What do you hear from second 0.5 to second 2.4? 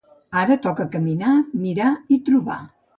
toca caminar, mirar, i